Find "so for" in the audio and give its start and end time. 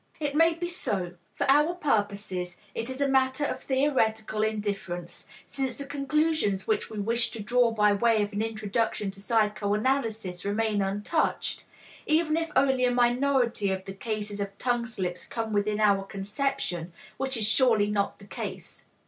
0.67-1.45